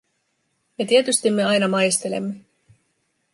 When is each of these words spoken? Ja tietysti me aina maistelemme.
Ja 0.79 0.85
tietysti 0.85 1.29
me 1.29 1.43
aina 1.43 1.67
maistelemme. 1.67 2.35